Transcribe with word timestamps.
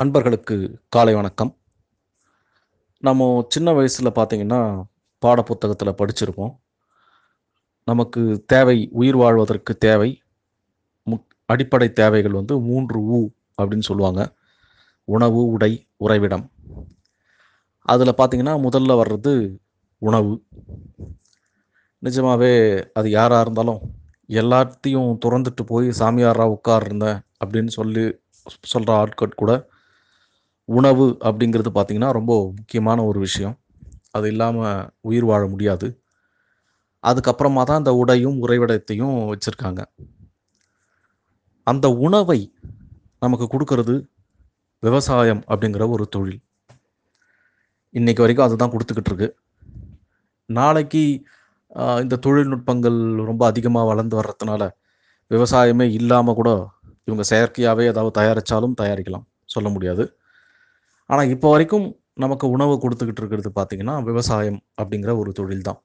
அன்பர்களுக்கு 0.00 0.80
காலை 0.88 1.14
வணக்கம். 1.14 1.56
நம்ம 2.98 3.46
சின்ன 3.48 3.72
வயசில் 3.72 4.06
பார்த்தீங்கன்னா 4.06 4.82
பாட 5.18 5.42
புத்தகத்தில் 5.42 5.98
படிச்சிருப்போம் 5.98 6.56
நமக்கு 7.84 8.44
தேவை 8.46 8.88
உயிர் 8.92 9.16
வாழ்வதற்கு 9.16 9.76
தேவை. 9.76 10.22
அடிப்படை 11.44 11.92
தேவைகள் 11.92 12.32
வந்து 12.32 12.60
மூன்று 12.60 13.00
ஊ 13.00 13.28
அப்படின்னு 13.62 13.80
சொல்லுவாங்க. 13.80 14.36
உணவு 15.04 15.46
உடை 15.46 15.86
உறைவிடம். 15.96 16.50
அதில் 17.80 18.14
பார்த்தீங்கன்னா 18.14 18.54
முதல்ல 18.66 18.96
வர்றது 19.02 19.58
உணவு. 19.98 20.44
நிஜமாகவே 21.98 22.84
அது 22.92 23.10
யாராக 23.10 23.40
இருந்தாலும் 23.40 23.80
எல்லாத்தையும் 24.28 25.18
துறந்துட்டு 25.24 25.66
போய் 25.66 25.88
சாமியாராக 25.88 26.58
உட்கார்ந்தேன் 26.58 27.20
அப்படின்னு 27.44 27.66
சொல்லி 27.66 28.18
சொல்கிற 28.62 28.96
ஆட்கள் 28.96 29.34
கூட 29.34 29.68
உணவு 30.78 31.06
அப்படிங்கிறது 31.28 31.70
பார்த்திங்கன்னா 31.76 32.10
ரொம்ப 32.18 32.32
முக்கியமான 32.58 32.98
ஒரு 33.10 33.18
விஷயம். 33.26 33.56
அது 34.16 34.26
இல்லாமல் 34.32 34.86
உயிர் 35.08 35.26
வாழ 35.30 35.42
முடியாது. 35.52 35.88
அதுக்கப்புறமா 37.04 37.62
தான் 37.68 37.80
அந்த 37.80 37.92
உடையும் 38.02 38.38
உறைவிடத்தையும் 38.44 39.16
வச்சுருக்காங்க. 39.32 39.80
அந்த 41.66 41.86
உணவை 42.06 42.40
நமக்கு 43.24 43.46
கொடுக்கறது 43.52 43.94
விவசாயம் 44.82 45.42
அப்படிங்கிற 45.50 45.86
ஒரு 45.94 46.04
தொழில். 46.14 46.40
இன்னைக்கு 47.94 48.22
வரைக்கும் 48.24 48.46
அதுதான் 48.46 48.72
கொடுத்துக்கிட்டு 48.74 49.10
இருக்கு. 49.12 49.28
நாளைக்கு 50.48 51.02
இந்த 52.02 52.14
தொழில்நுட்பங்கள் 52.26 52.98
ரொம்ப 53.30 53.42
அதிகமாக 53.50 53.88
வளர்ந்து 53.90 54.16
வர்றதுனால 54.20 54.62
விவசாயமே 55.30 55.86
இல்லாமல் 55.98 56.38
கூட 56.38 56.50
இவங்க 57.08 57.24
செயற்கையாகவே 57.32 57.84
ஏதாவது 57.92 58.12
தயாரித்தாலும் 58.20 58.78
தயாரிக்கலாம். 58.80 59.26
சொல்ல 59.54 59.68
முடியாது. 59.74 60.04
ஆனால் 61.10 61.28
இப்போ 61.28 61.50
வரைக்கும் 61.50 61.86
நமக்கு 62.14 62.46
உணவு 62.48 62.74
கொடுத்துக்கிட்டு 62.78 63.22
இருக்கிறது 63.22 63.50
பார்த்தீங்கன்னா 63.54 64.02
விவசாயம் 64.02 64.60
அப்படிங்கிற 64.80 65.18
ஒரு 65.18 65.32
தொழில் 65.32 65.62
தான் 65.62 65.80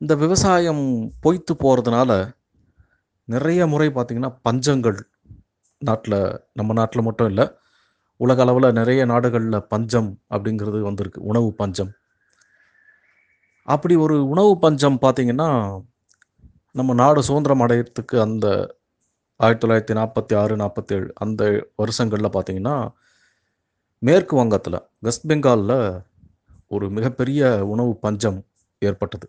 இந்த 0.00 0.14
விவசாயம் 0.14 0.84
பொய்த்து 1.20 1.52
போகிறதுனால 1.54 2.10
நிறைய 3.28 3.66
முறை 3.66 3.88
பார்த்தீங்கன்னா 3.88 4.30
பஞ்சங்கள் 4.48 4.98
நாட்டில் 5.82 6.18
நம்ம 6.52 6.72
நாட்டில் 6.72 7.02
மட்டும் 7.02 7.28
இல்லை 7.28 7.46
உலக 8.20 8.42
அளவில் 8.42 8.72
நிறைய 8.72 9.04
நாடுகளில் 9.04 9.66
பஞ்சம் 9.68 10.10
அப்படிங்கிறது 10.30 10.80
வந்திருக்கு 10.80 11.20
உணவு 11.22 11.48
பஞ்சம். 11.54 11.92
அப்படி 13.68 13.96
ஒரு 13.96 14.16
உணவு 14.28 14.58
பஞ்சம் 14.58 14.98
பார்த்திங்கன்னா 15.02 15.48
நம்ம 16.74 16.94
நாடு 16.94 17.22
சுதந்திரம் 17.22 17.60
அடையிறதுக்கு 17.60 18.20
அந்த 18.20 18.46
ஆயிரத்தி 19.40 19.66
தொள்ளாயிரத்தி 19.66 19.94
நாற்பத்தி 19.98 20.34
ஆறு 20.36 20.54
நாற்பத்தேழு 20.56 21.06
அந்த 21.14 21.42
வருஷங்களில் 21.76 22.34
பார்த்தீங்கன்னா 22.34 22.76
மேற்கு 24.06 24.34
வங்கத்தில் 24.38 24.76
வெஸ்ட் 25.04 25.26
பெங்காலில் 25.30 25.78
ஒரு 26.74 26.86
மிகப்பெரிய 26.96 27.42
உணவு 27.72 27.92
பஞ்சம் 28.04 28.38
ஏற்பட்டது. 28.82 29.26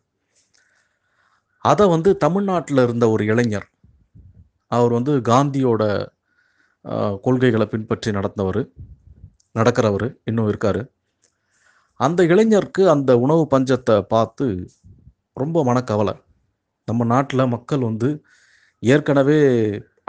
அதை 1.65 1.85
வந்து 1.93 2.09
தமிழ்நாட்டில் 2.23 2.81
இருந்த 2.85 3.05
ஒரு 3.13 3.23
இளைஞர் 3.31 3.67
அவர் 4.71 4.95
வந்து 4.97 5.13
காந்தியோட 5.29 5.83
கொள்கைகளை 7.25 7.67
பின்பற்றி 7.73 8.11
நடந்தவர் 8.11 8.61
நடக்கிறவர் 9.59 10.07
இன்னும் 10.29 10.49
இருக்கார். 10.51 10.81
அந்த 11.99 12.21
இளைஞருக்கு 12.33 12.83
அந்த 12.95 13.11
உணவு 13.25 13.43
பஞ்சத்தை 13.53 13.97
பார்த்து 14.13 14.45
ரொம்ப 15.33 15.63
மனக்கவலை. 15.63 16.15
நம்ம 16.87 17.05
நாட்டில் 17.13 17.51
மக்கள் 17.55 17.87
வந்து 17.89 18.09
ஏற்கனவே 18.83 19.39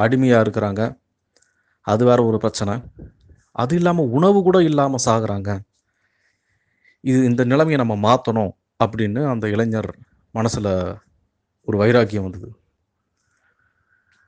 அடிமையாக 0.04 0.44
இருக்கிறாங்க. 0.44 0.82
அது 1.86 2.04
வேற 2.08 2.20
ஒரு 2.30 2.38
பிரச்சனை. 2.44 2.74
அது 3.56 3.74
இல்லாமல் 3.76 4.12
உணவு 4.16 4.38
கூட 4.42 4.58
இல்லாமல் 4.62 5.04
சாகுறாங்க. 5.06 5.50
இது 7.04 7.18
இந்த 7.30 7.42
நிலைமையை 7.44 7.78
நம்ம 7.82 7.94
மாற்றணும் 8.08 8.52
அப்படின்னு 8.84 9.20
அந்த 9.32 9.46
இளைஞர் 9.48 9.90
மனசில் 10.34 10.72
ஒரு 11.68 11.76
வைராக்கியம் 11.82 12.26
வந்தது. 12.26 12.48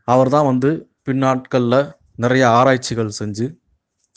அவர் 0.09 0.31
தான் 0.37 0.49
வந்து 0.53 0.71
பின்னாட்களில் 1.07 1.81
நிறைய 2.15 2.45
ஆராய்ச்சிகள் 2.49 3.19
செஞ்சு 3.21 3.47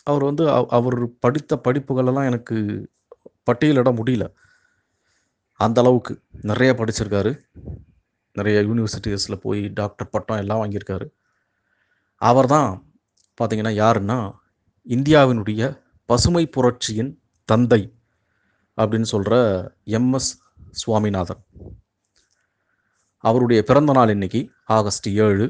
அவர் 0.04 0.24
வந்து 0.24 0.44
அவர் 0.78 0.98
படித்த 1.20 1.58
படிப்புகளெல்லாம் 1.66 2.30
எனக்கு 2.32 2.56
பட்டியலிட 3.50 3.90
முடியல. 4.00 4.26
அந்த 5.60 5.78
அளவுக்கு 5.82 6.14
நிறைய 6.42 6.72
படிச்சிருக்காரு. 6.80 7.32
நிறைய 8.36 8.58
யூனிவர்சிட்டிஸில் 8.70 9.44
போய் 9.46 9.62
டாக்டர் 9.80 10.12
பட்டம் 10.14 10.42
எல்லாம் 10.44 10.62
வாங்கியிருக்காரு. 10.62 11.08
அவர் 12.22 12.48
தான் 12.56 12.70
பார்த்தீங்கன்னா 13.40 13.74
யாருன்னா 13.84 14.18
இந்தியாவினுடைய 14.88 15.62
பசுமை 16.10 16.44
புரட்சியின் 16.46 17.12
தந்தை 17.50 17.82
அப்படின்னு 18.78 19.08
சொல்கிற 19.14 19.36
எம்எஸ் 19.98 20.32
சுவாமிநாதன். 20.72 21.42
அவருடைய 23.24 23.64
பிறந்த 23.64 23.92
நாள் 23.94 24.10
இன்னைக்கு 24.10 24.42
ஆகஸ்ட் 24.66 25.08
ஏழு. 25.26 25.46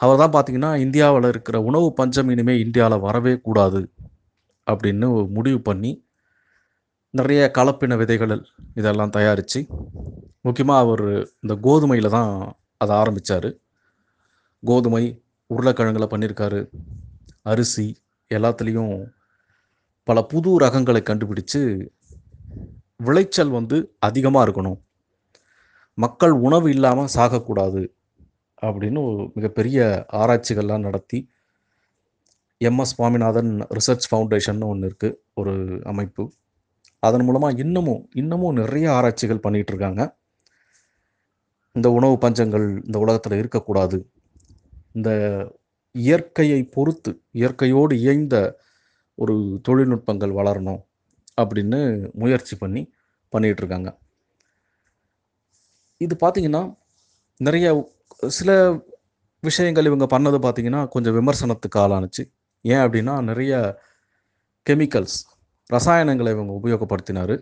அவர் 0.00 0.18
தான் 0.18 0.34
பார்த்தீங்கன்னா 0.34 0.70
இந்தியாவில் 0.76 1.28
இருக்கிற 1.28 1.56
உணவு 1.62 1.88
பஞ்சம் 1.94 2.30
இனிமேல் 2.30 2.62
இந்தியாவில் 2.66 3.04
வரவே 3.06 3.34
கூடாது 3.40 3.82
அப்படின்னு 4.66 5.08
முடிவு 5.36 5.60
பண்ணி 5.62 5.92
நிறைய 7.10 7.50
கலப்பின 7.58 7.96
விதைகள் 7.96 8.34
இதெல்லாம் 8.74 9.10
தயாரித்து 9.10 9.60
முக்கியமாக 10.40 10.78
அவர் 10.78 11.06
இந்த 11.42 11.54
கோதுமையில் 11.66 12.14
தான் 12.18 12.30
அதை 12.76 12.92
ஆரம்பித்தார் 12.96 13.48
கோதுமை 14.62 15.04
உருளைக்கிழங்குல 15.50 16.06
பண்ணியிருக்காரு 16.08 16.60
அரிசி 17.42 17.86
எல்லாத்துலேயும் 18.34 18.94
பல 20.08 20.22
புது 20.22 20.50
ரகங்களை 20.60 21.00
கண்டுபிடிச்சு 21.08 21.60
விளைச்சல் 22.96 23.52
வந்து 23.58 23.76
அதிகமாக 23.98 24.44
இருக்கணும். 24.46 24.78
மக்கள் 25.98 26.34
உணவு 26.46 26.70
இல்லாமல் 26.70 27.14
சாகக்கூடாது 27.14 27.82
அப்படின்னு 28.62 29.00
மிகப்பெரிய 29.34 30.06
ஆராய்ச்சிகள்லாம் 30.12 30.86
நடத்தி 30.86 31.18
எம்எஸ் 32.68 32.94
சுவாமிநாதன் 32.96 33.52
ரிசர்ச் 33.76 34.06
ஃபவுண்டேஷன் 34.10 34.60
ஒன்று 34.64 34.88
இருக்குது 34.88 35.16
ஒரு 35.34 35.54
அமைப்பு. 35.84 36.24
அதன் 37.00 37.24
மூலமாக 37.24 37.58
இன்னமும் 37.62 38.02
இன்னமும் 38.14 38.58
நிறைய 38.60 38.92
ஆராய்ச்சிகள் 38.92 39.44
பண்ணிகிட்டு 39.46 39.72
இருக்காங்க. 39.72 40.02
இந்த 41.72 41.90
உணவு 41.90 42.14
பஞ்சங்கள் 42.20 42.66
இந்த 42.86 42.98
உலகத்தில் 42.98 43.38
இருக்கக்கூடாது. 43.38 43.98
இந்த 44.92 45.10
இயற்கையை 45.94 46.60
பொறுத்து 46.76 47.12
இயற்கையோடு 47.40 47.94
இயைந்த 48.02 48.36
ஒரு 49.18 49.34
தொழில்நுட்பங்கள் 49.68 50.36
வளரணும் 50.38 50.80
அப்படின்னு 51.40 51.80
முயற்சி 52.12 52.54
பண்ணி 52.56 52.82
பண்ணிகிட்ருக்காங்க 53.32 53.90
இது 56.00 56.14
பார்த்தீங்கன்னா 56.20 56.62
நிறைய 57.40 57.66
சில 58.38 58.50
விஷயங்கள் 59.42 59.88
இவங்க 59.90 60.06
பண்ணது 60.14 60.38
பார்த்திங்கன்னா 60.44 60.80
கொஞ்சம் 60.88 61.14
விமர்சனத்துக்கு 61.14 61.78
ஆளானுச்சு. 61.80 62.22
ஏன் 62.64 62.82
அப்படின்னா 62.84 63.14
நிறைய 63.22 63.52
கெமிக்கல்ஸ் 64.66 65.16
ரசாயனங்களை 65.70 66.30
இவங்க 66.36 66.52
உபயோகப்படுத்தினார். 66.60 67.34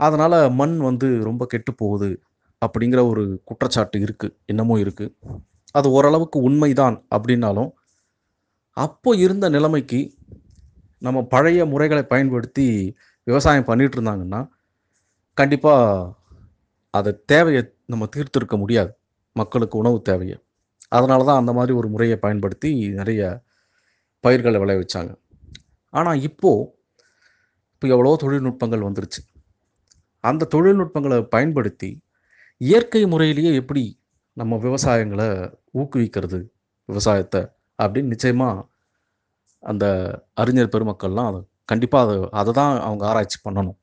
அதனால் 0.00 0.36
மண் 0.60 0.76
வந்து 0.78 1.08
ரொம்ப 1.28 1.42
கெட்டு 1.46 1.72
போகுது 1.74 2.10
அப்படிங்கிற 2.62 3.00
ஒரு 3.08 3.22
குற்றச்சாட்டு 3.44 3.98
இருக்குது 3.98 4.34
இன்னமும் 4.46 4.82
இருக்குது 4.84 5.14
அது 5.72 5.90
ஓரளவுக்கு 5.90 6.38
உண்மைதான் 6.40 6.96
அப்படின்னாலும் 7.14 7.70
அப்போ 8.76 9.10
இருந்த 9.16 9.48
நிலைமைக்கு 9.48 10.00
நம்ம 10.98 11.18
பழைய 11.24 11.66
முறைகளை 11.66 12.02
பயன்படுத்தி 12.04 12.96
விவசாயம் 13.26 13.64
பண்ணிட்டு 13.64 13.96
இருந்தாங்கன்னா 13.98 14.40
கண்டிப்பாக 15.34 16.12
அதை 16.90 17.10
தேவையை 17.26 17.62
நம்ம 17.86 18.06
தீர்த்திருக்க 18.06 18.56
முடியாது. 18.56 18.90
மக்களுக்கு 19.32 19.76
உணவு 19.78 19.98
தேவையை. 20.02 20.36
அதனால 20.88 21.24
தான் 21.24 21.40
அந்த 21.40 21.52
மாதிரி 21.52 21.72
ஒரு 21.72 21.88
முறையை 21.88 22.16
பயன்படுத்தி 22.16 22.70
நிறைய 22.88 23.42
பயிர்களை 24.20 24.58
விளைவிச்சாங்க 24.60 25.12
ஆனால் 25.94 26.20
இப்போது 26.20 26.68
இப்போ 27.74 27.86
எவ்வளோ 27.88 28.16
தொழில்நுட்பங்கள் 28.22 28.86
வந்துருச்சு. 28.88 29.20
அந்த 30.20 30.48
தொழில்நுட்பங்களை 30.54 31.18
பயன்படுத்தி 31.34 31.90
இயற்கை 32.56 33.06
முறையிலேயே 33.06 33.52
எப்படி 33.54 33.84
நம்ம 34.40 34.58
விவசாயங்களை 34.66 35.26
ஊக்குவிக்கிறது 35.80 36.38
விவசாயத்தை 36.88 37.40
அப்படின்னு 37.82 38.12
நிச்சயமாக 38.14 38.64
அந்த 39.62 39.84
அறிஞர் 40.42 40.72
பெருமக்கள்லாம் 40.74 41.28
அதை 41.30 41.40
கண்டிப்பாக 41.70 42.06
அதை 42.06 42.28
அதை 42.40 42.52
தான் 42.60 42.74
அவங்க 42.86 43.02
ஆராய்ச்சி 43.10 43.38
பண்ணணும். 43.44 43.76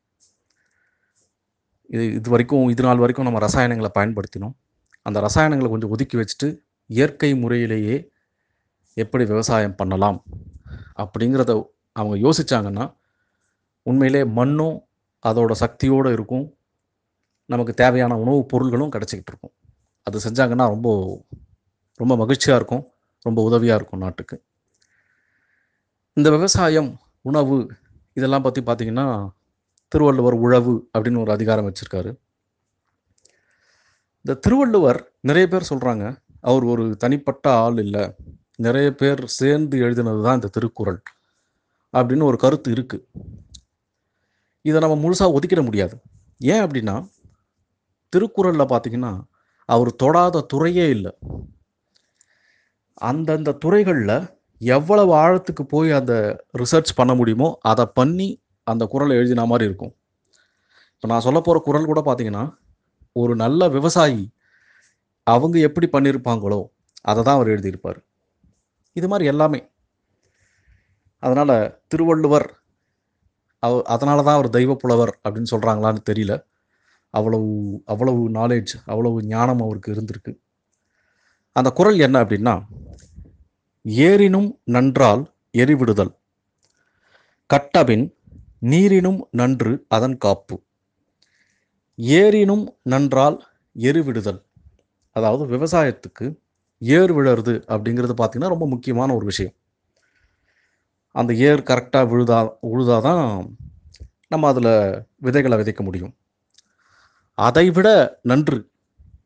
இது 1.90 2.04
இது 2.14 2.30
வரைக்கும் 2.30 2.66
இது 2.74 2.84
நாள் 2.84 3.02
வரைக்கும் 3.04 3.28
நம்ம 3.28 3.40
ரசாயனங்களை 3.46 3.92
பயன்படுத்தினோம். 3.98 4.56
அந்த 5.06 5.18
ரசாயனங்களை 5.28 5.70
கொஞ்சம் 5.70 5.94
ஒதுக்கி 5.96 6.18
வச்சுட்டு 6.18 6.48
இயற்கை 6.90 7.32
முறையிலேயே 7.44 7.98
எப்படி 8.98 9.24
விவசாயம் 9.26 9.76
பண்ணலாம் 9.76 10.20
அப்படிங்கிறத 11.04 11.52
அவங்க 11.96 12.16
யோசிச்சாங்கன்னா 12.26 12.86
உண்மையிலே 13.86 14.22
மண்ணும் 14.40 14.78
அதோட 15.26 15.52
சக்தியோடு 15.64 16.10
இருக்கும். 16.18 16.46
நமக்கு 17.46 17.74
தேவையான 17.74 18.14
உணவுப் 18.24 18.50
பொருள்களும் 18.52 18.92
கிடச்சிக்கிட்டு 18.96 19.32
இருக்கும். 19.34 19.54
அது 20.10 20.20
செஞ்சாங்கன்னா 20.26 20.66
ரொம்ப 20.74 20.90
ரொம்ப 22.00 22.14
மகிழ்ச்சியாக 22.22 22.60
இருக்கும். 22.60 22.84
ரொம்ப 23.26 23.40
உதவியாக 23.48 23.80
இருக்கும் 23.80 24.04
நாட்டுக்கு. 24.06 24.36
இந்த 26.18 26.30
விவசாயம் 26.36 26.90
உணவு 27.30 27.58
இதெல்லாம் 28.18 28.46
பற்றி 28.46 28.62
பார்த்தீங்கன்னா 28.68 29.06
திருவள்ளுவர் 29.92 30.38
உழவு 30.46 30.74
அப்படின்னு 30.94 31.22
ஒரு 31.26 31.32
அதிகாரம் 31.36 31.68
வச்சுருக்காரு. 31.68 32.12
இந்த 34.26 34.34
திருவள்ளுவர் 34.46 35.00
நிறைய 35.30 35.46
பேர் 35.48 35.70
சொல்கிறாங்க 35.70 36.06
அவர் 36.50 36.66
ஒரு 36.74 36.84
தனிப்பட்ட 37.04 37.46
ஆள் 37.64 37.78
இல்லை. 37.86 38.04
நிறைய 38.66 38.88
பேர் 39.02 39.22
சேர்ந்து 39.40 39.76
எழுதினது 39.86 40.22
தான் 40.26 40.38
இந்த 40.40 40.50
திருக்குறள் 40.56 41.00
அப்படின்னு 41.94 42.28
ஒரு 42.30 42.38
கருத்து 42.38 42.70
இருக்கு. 42.76 42.98
இதை 44.66 44.78
நம்ம 44.84 44.96
முழுசாக 45.04 45.36
ஒதுக்கிட 45.38 45.62
முடியாது. 45.68 45.96
ஏன் 46.52 46.64
அப்படின்னா 46.66 46.96
திருக்குறளில் 48.14 48.72
பார்த்தீங்கன்னா 48.74 49.14
அவர் 49.74 49.92
தொடாத 50.02 50.44
துறையே 50.54 50.86
இல்லை. 50.96 51.12
அந்தந்த 53.10 53.58
துறைகளில் 53.64 54.18
எவ்வளவு 54.62 55.12
ஆழத்துக்கு 55.24 55.64
போய் 55.74 55.90
அந்த 56.00 56.14
ரிசர்ச் 56.62 56.98
பண்ண 57.00 57.12
முடியுமோ 57.20 57.50
அதை 57.72 57.86
பண்ணி 58.00 58.30
அந்த 58.72 58.84
குறளை 58.94 59.14
எழுதின 59.20 59.46
மாதிரி 59.52 59.68
இருக்கும். 59.70 59.94
இப்போ 60.94 61.08
நான் 61.12 61.26
சொல்ல 61.28 61.40
போகிற 61.42 61.60
குறள் 61.68 61.90
கூட 61.92 62.02
பார்த்தீங்கன்னா 62.08 62.44
ஒரு 63.22 63.34
நல்ல 63.44 63.70
விவசாயி 63.78 64.24
அவங்க 65.28 65.56
எப்படி 65.68 65.88
பண்ணியிருப்பாங்களோ 65.94 66.60
அதை 67.10 67.22
தான் 67.24 67.38
அவர் 67.38 67.52
எழுதியிருப்பார். 67.54 68.00
இது 69.00 69.08
மாதிரி 69.12 69.26
எல்லாமே. 69.34 69.60
அதனால் 71.24 71.56
திருவள்ளுவர் 71.92 72.48
அவ 73.64 73.80
அதனால 73.94 74.20
தான் 74.26 74.38
அவர் 74.38 74.56
தெய்வ 74.58 74.74
புலவர் 74.84 75.14
அப்படின்னு 75.24 75.52
சொல்கிறாங்களான்னு 75.54 76.02
தெரியல. 76.10 76.34
அவ்வளவு 77.10 77.82
அவ்வளவு 77.86 78.30
நாலேஜ் 78.30 78.74
அவ்வளவு 78.86 79.24
ஞானம் 79.24 79.62
அவருக்கு 79.62 79.94
இருந்திருக்கு. 79.94 80.32
அந்த 81.56 81.70
குறள் 81.70 82.00
என்ன 82.00 82.24
அப்படின்னா 82.24 82.62
ஏரினும் 83.86 84.60
நன்றால் 84.64 85.36
எரிவிடுதல். 85.58 86.12
கட்டபின் 87.46 88.06
நீரினும் 88.60 89.28
நன்று 89.32 89.86
அதன் 89.88 90.18
காப்பு. 90.18 90.56
ஏரினும் 92.00 92.66
நன்றால் 92.84 93.38
எருவிடுதல். 93.76 94.42
அதாவது 95.16 95.58
விவசாயத்துக்கு 95.58 96.26
ஏர் 96.78 97.14
விழறது 97.14 97.54
அப்படிங்கிறது 97.68 98.14
பார்த்திங்கன்னா 98.18 98.48
ரொம்ப 98.48 98.68
முக்கியமான 98.68 99.16
ஒரு 99.16 99.26
விஷயம். 99.26 99.54
அந்த 101.12 101.34
ஏர் 101.34 101.62
கரெக்டாக 101.62 102.08
விழுதா 102.14 102.40
உழுதாதான் 102.64 103.56
நம்ம 104.28 104.48
அதில் 104.48 104.74
விதைகளை 105.16 105.58
விதைக்க 105.60 105.82
முடியும். 105.82 106.14
அதை 107.48 107.66
விட 107.76 107.88
நன்று. 108.30 108.58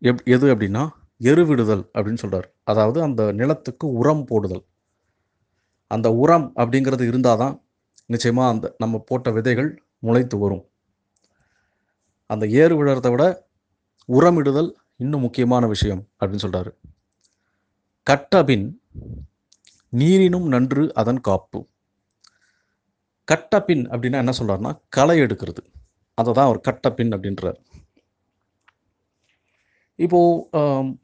எப் 0.09 0.21
எது 0.35 0.45
அப்படின்னா 0.53 0.83
எருவிடுதல் 1.29 1.83
அப்படின்னு 1.95 2.21
சொல்கிறார் 2.23 2.47
அதாவது 2.71 2.99
அந்த 3.07 3.21
நிலத்துக்கு 3.39 3.85
உரம் 3.99 4.23
போடுதல். 4.29 4.63
அந்த 5.91 6.07
உரம் 6.23 6.47
அப்படிங்கிறது 6.61 7.03
இருந்தால் 7.11 7.41
தான் 7.43 7.55
நிச்சயமாக 8.13 8.51
அந்த 8.53 8.65
நம்ம 8.83 9.01
போட்ட 9.09 9.31
விதைகள் 9.31 9.69
முளைத்து 10.05 10.37
வரும். 10.37 10.63
அந்த 12.29 12.45
ஏறு 12.61 12.73
விழுறத 12.79 13.09
விட 13.13 13.23
உரமிடுதல் 14.09 14.69
இன்னும் 15.03 15.23
முக்கியமான 15.25 15.63
விஷயம் 15.73 16.01
அப்படின்னு 16.19 16.45
சொல்கிறாரு 16.45 16.71
கட்டபின் 18.07 18.65
நீரினும் 19.93 20.47
நன்று 20.53 20.83
அதன் 21.01 21.21
காப்பு. 21.27 21.59
கட்டபின் 23.27 23.83
அப்படின்னா 23.91 24.21
என்ன 24.23 24.33
சொல்கிறாருன்னா 24.39 24.71
களை 24.95 25.15
எடுக்கிறது. 25.25 25.61
அதை 26.17 26.31
தான் 26.33 26.47
அவர் 26.49 26.65
கட்டப்பின் 26.67 27.13
அப்படின்றார். 27.15 27.59
இப்போது 29.95 30.95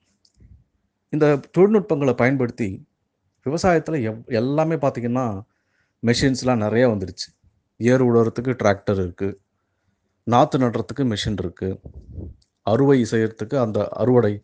இந்த 1.09 1.39
தொழில்நுட்பங்களை 1.51 2.13
பயன்படுத்தி 2.13 2.88
விவசாயத்தில் 3.45 4.03
எவ் 4.03 4.19
எல்லாமே 4.30 4.75
பார்த்திங்கன்னா 4.75 5.44
மெஷின்ஸ்லாம் 6.03 6.63
நிறையா 6.63 6.88
வந்துடுச்சு 6.89 7.27
ஏர் 7.77 8.01
உழுறதுக்கு 8.01 8.51
டிராக்டர் 8.53 8.95
இருக்குது 8.95 9.38
நாற்று 10.24 10.59
நடுறதுக்கு 10.59 11.03
மிஷின் 11.03 11.38
இருக்குது 11.38 11.77
அறுவை 12.63 13.06
செய்கிறதுக்கு 13.12 13.56
அந்த 13.59 13.89
அறுவடை 13.91 14.44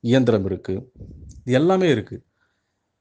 இயந்திரம் 0.00 0.44
இருக்குது 0.44 0.84
இது 1.46 1.52
எல்லாமே 1.52 1.88
இருக்குது 1.88 2.24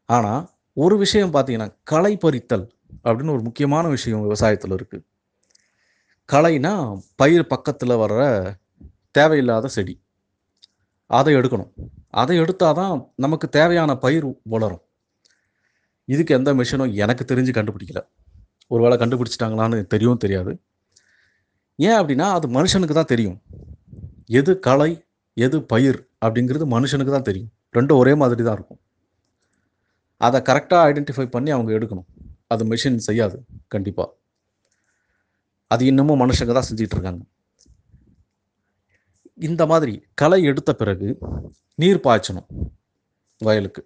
ஆனால் 0.09 0.49
ஒரு 0.73 0.97
விஷயம் 0.97 1.33
பார்த்தீங்கன்னா 1.33 1.73
களை 1.83 2.15
பறித்தல் 2.15 2.65
அப்படின்னு 3.05 3.31
ஒரு 3.31 3.41
முக்கியமான 3.41 3.87
விஷயம் 3.87 4.21
விவசாயத்தில் 4.21 4.71
இருக்குது 4.71 5.05
களைனா 6.29 6.73
பயிர் 7.15 7.47
பக்கத்தில் 7.47 8.01
வர்ற 8.01 8.21
தேவையில்லாத 9.11 9.67
செடி. 9.67 9.93
அதை 11.09 11.31
எடுக்கணும். 11.39 11.71
அதை 12.21 12.35
எடுத்தால் 12.43 12.77
தான் 12.79 12.93
நமக்கு 13.23 13.47
தேவையான 13.49 13.91
பயிர் 14.03 14.27
வளரும். 14.53 14.83
இதுக்கு 16.13 16.35
எந்த 16.39 16.49
மிஷினும் 16.59 16.93
எனக்கு 17.03 17.23
தெரிஞ்சு 17.31 17.51
கண்டுபிடிக்கல. 17.57 18.01
ஒரு 18.73 18.81
வேளை 18.83 18.95
கண்டுபிடிச்சிட்டாங்களான்னு 19.01 19.77
தெரியவும் 19.93 20.23
தெரியாது. 20.23 20.51
ஏன் 21.87 21.97
அப்படின்னா 21.99 22.27
அது 22.37 22.47
மனுஷனுக்கு 22.57 22.95
தான் 22.99 23.11
தெரியும். 23.13 23.37
எது 24.39 24.51
களை 24.67 24.91
எது 25.45 25.57
பயிர் 25.71 25.99
அப்படிங்கிறது 26.25 26.65
மனுஷனுக்கு 26.75 27.15
தான் 27.15 27.27
தெரியும். 27.29 27.51
ரெண்டும் 27.77 27.99
ஒரே 28.01 28.13
மாதிரி 28.21 28.43
தான் 28.43 28.57
இருக்கும். 28.59 28.79
அதை 30.17 30.39
கரெக்டாக 30.49 30.87
ஐடென்டிஃபை 30.91 31.25
பண்ணி 31.35 31.49
அவங்க 31.55 31.71
எடுக்கணும். 31.77 32.07
அது 32.53 32.63
மிஷின் 32.71 32.99
செய்யாது 33.07 33.37
கண்டிப்பாக 33.73 34.09
அது 35.73 35.85
இன்னமும் 35.85 36.21
மனுஷங்க 36.23 36.53
தான் 36.57 36.67
செஞ்சிகிட்ருக்காங்க 36.69 37.21
இந்த 39.37 39.65
மாதிரி 39.65 40.03
களை 40.13 40.43
எடுத்த 40.43 40.73
பிறகு 40.73 41.19
நீர் 41.75 41.99
பாய்ச்சணும் 41.99 42.47
வயலுக்கு. 43.41 43.81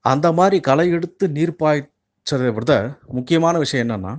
அந்த 0.00 0.32
மாதிரி 0.32 0.60
களை 0.60 0.90
எடுத்து 0.90 1.28
நீர் 1.28 1.56
பாய்ச்சதை 1.62 2.52
விட 2.52 2.98
முக்கியமான 3.06 3.58
விஷயம் 3.58 3.88
என்னென்னா 3.88 4.12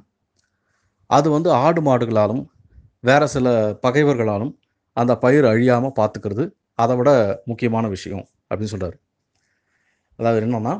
அது 1.10 1.30
வந்து 1.30 1.52
ஆடு 1.52 1.82
மாடுகளாலும் 1.82 2.44
வேறு 3.00 3.28
சில 3.28 3.48
பகைவர்களாலும் 3.82 4.54
அந்த 4.94 5.18
பயிர் 5.18 5.46
அழியாமல் 5.46 5.98
பார்த்துக்கிறது 6.00 6.44
அதை 6.74 6.96
விட 6.96 7.42
முக்கியமான 7.46 7.88
விஷயம் 7.88 8.30
அப்படின்னு 8.50 8.74
சொல்கிறார் 8.74 8.98
அதாவது 10.20 10.46
என்னென்னா 10.46 10.74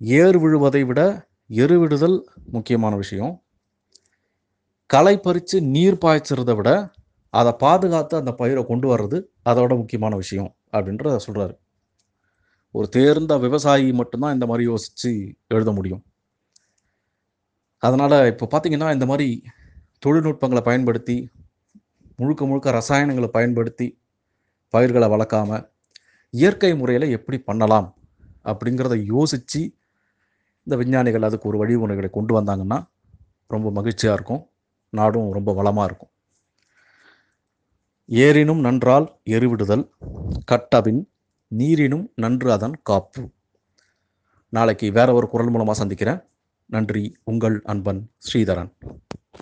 ஏர் 0.00 0.38
விழுவதை 0.38 0.84
விட 0.86 1.26
எருவிடுதல் 1.50 2.24
முக்கியமான 2.52 2.96
விஷயம். 2.96 3.42
களை 4.86 5.18
பறித்து 5.18 5.62
நீர் 5.62 5.94
பாய்ச்சறதை 5.94 6.56
விட 6.56 6.70
அதை 7.34 7.52
பாதுகாத்து 7.62 8.14
அந்த 8.20 8.32
பயிரை 8.40 8.62
கொண்டு 8.70 8.86
வர்றது 8.92 9.18
அதோட 9.48 9.72
முக்கியமான 9.80 10.16
விஷயம் 10.22 10.50
அப்படின்ற 10.76 11.16
சொல்கிறாரு 11.26 11.54
ஒரு 12.74 12.86
தேர்ந்த 12.96 13.34
விவசாயி 13.44 13.88
மட்டும்தான் 14.00 14.34
இந்த 14.36 14.46
மாதிரி 14.46 14.64
யோசித்து 14.70 15.10
எழுத 15.54 15.70
முடியும். 15.78 16.02
அதனால் 17.82 18.16
இப்போ 18.32 18.46
பார்த்தீங்கன்னா 18.52 18.88
இந்த 18.96 19.06
மாதிரி 19.10 19.28
தொழில்நுட்பங்களை 20.04 20.62
பயன்படுத்தி 20.68 21.16
முழுக்க 22.20 22.42
முழுக்க 22.50 22.70
ரசாயனங்களை 22.78 23.28
பயன்படுத்தி 23.36 23.86
பயிர்களை 24.74 25.08
வளர்க்காம 25.14 25.60
இயற்கை 26.34 26.72
முறையில் 26.80 27.14
எப்படி 27.16 27.38
பண்ணலாம் 27.48 27.88
அப்படிங்கிறத 28.50 28.96
யோசித்து 29.14 29.60
இந்த 30.66 30.76
விஞ்ஞானிகள் 30.80 31.26
அதுக்கு 31.28 31.48
ஒரு 31.50 31.58
வழிமுறைகளை 31.62 32.10
கொண்டு 32.16 32.32
வந்தாங்கன்னா 32.38 32.78
ரொம்ப 33.54 33.68
மகிழ்ச்சியாக 33.78 34.16
இருக்கும். 34.18 34.42
நாடும் 34.92 35.30
ரொம்ப 35.36 35.50
வளமாக 35.58 35.88
இருக்கும். 35.88 36.12
ஏரினும் 38.10 38.60
நன்றால் 38.60 39.20
எருவிடுதல் 39.24 39.88
கட்டபின் 40.44 41.08
நீரினும் 41.48 42.12
நன்று 42.14 42.52
அதன் 42.52 42.76
காப்பு. 42.82 43.30
நாளைக்கு 44.48 44.92
வேற 44.92 45.12
ஒரு 45.12 45.28
குரல் 45.28 45.50
மூலமாக 45.50 45.78
சந்திக்கிறேன். 45.78 46.22
நன்றி 46.66 47.16
உங்கள் 47.24 47.62
அன்பன் 47.64 48.10
ஸ்ரீதரன். 48.18 48.70